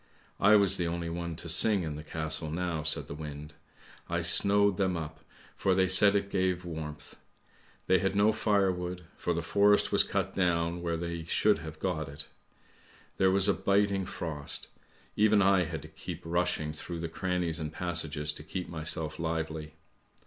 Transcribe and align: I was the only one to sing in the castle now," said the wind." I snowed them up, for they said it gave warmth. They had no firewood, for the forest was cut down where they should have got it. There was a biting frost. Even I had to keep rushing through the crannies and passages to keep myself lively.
I 0.39 0.55
was 0.55 0.77
the 0.77 0.87
only 0.87 1.11
one 1.11 1.35
to 1.35 1.47
sing 1.47 1.83
in 1.83 1.95
the 1.95 2.01
castle 2.03 2.49
now," 2.49 2.81
said 2.81 3.05
the 3.07 3.13
wind." 3.13 3.53
I 4.17 4.21
snowed 4.23 4.77
them 4.77 4.97
up, 4.97 5.23
for 5.55 5.75
they 5.75 5.87
said 5.87 6.15
it 6.15 6.31
gave 6.31 6.65
warmth. 6.65 7.19
They 7.85 7.99
had 7.99 8.15
no 8.15 8.31
firewood, 8.31 9.05
for 9.15 9.35
the 9.35 9.43
forest 9.43 9.91
was 9.91 10.01
cut 10.03 10.33
down 10.33 10.81
where 10.81 10.97
they 10.97 11.23
should 11.25 11.59
have 11.59 11.77
got 11.77 12.09
it. 12.09 12.25
There 13.17 13.29
was 13.29 13.47
a 13.47 13.53
biting 13.53 14.07
frost. 14.07 14.69
Even 15.15 15.39
I 15.39 15.65
had 15.65 15.83
to 15.83 15.87
keep 15.87 16.23
rushing 16.25 16.73
through 16.73 16.97
the 16.99 17.07
crannies 17.07 17.59
and 17.59 17.71
passages 17.71 18.33
to 18.33 18.43
keep 18.43 18.67
myself 18.67 19.19
lively. 19.19 19.75